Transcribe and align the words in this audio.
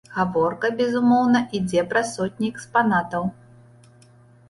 Гаворка, 0.13 0.71
безумоўна, 0.79 1.43
ідзе 1.61 1.85
пра 1.93 2.03
сотні 2.15 2.53
экспанатаў. 2.57 3.33